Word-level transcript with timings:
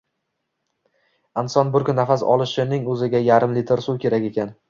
Inson 1.41 1.75
bir 1.75 1.85
kun 1.91 2.01
nafas 2.01 2.25
olishining 2.35 2.89
o‘ziga 2.95 3.23
yarim 3.27 3.55
litr 3.61 3.87
suv 3.89 4.03
kerak 4.07 4.29
ekan 4.31 4.55